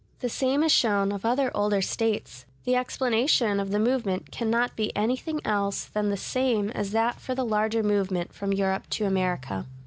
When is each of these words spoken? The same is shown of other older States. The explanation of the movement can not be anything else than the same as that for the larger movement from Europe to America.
The 0.21 0.29
same 0.29 0.63
is 0.63 0.71
shown 0.71 1.11
of 1.11 1.25
other 1.27 1.51
older 1.53 1.79
States. 1.83 2.47
The 2.65 2.75
explanation 2.75 3.59
of 3.59 3.69
the 3.69 3.77
movement 3.77 4.31
can 4.31 4.49
not 4.49 4.75
be 4.75 4.91
anything 4.97 5.39
else 5.45 5.85
than 5.85 6.09
the 6.09 6.17
same 6.17 6.71
as 6.71 6.89
that 6.89 7.21
for 7.21 7.35
the 7.35 7.45
larger 7.45 7.83
movement 7.83 8.33
from 8.33 8.51
Europe 8.51 8.89
to 8.97 9.05
America. 9.05 9.67